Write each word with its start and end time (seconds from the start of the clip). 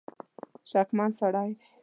شکمن 0.69 1.09
سړی 1.19 1.49
دی. 1.49 1.53